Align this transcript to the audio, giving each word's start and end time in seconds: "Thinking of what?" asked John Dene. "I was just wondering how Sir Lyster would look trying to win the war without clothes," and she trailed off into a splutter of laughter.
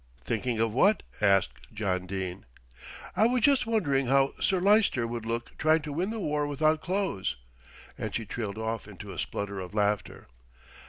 "Thinking 0.23 0.59
of 0.59 0.73
what?" 0.73 1.03
asked 1.21 1.67
John 1.71 2.07
Dene. 2.07 2.47
"I 3.15 3.27
was 3.27 3.43
just 3.43 3.67
wondering 3.67 4.07
how 4.07 4.33
Sir 4.39 4.59
Lyster 4.59 5.05
would 5.05 5.27
look 5.27 5.55
trying 5.59 5.83
to 5.83 5.93
win 5.93 6.09
the 6.09 6.19
war 6.19 6.47
without 6.47 6.81
clothes," 6.81 7.35
and 7.99 8.15
she 8.15 8.25
trailed 8.25 8.57
off 8.57 8.87
into 8.87 9.11
a 9.11 9.19
splutter 9.19 9.59
of 9.59 9.75
laughter. 9.75 10.27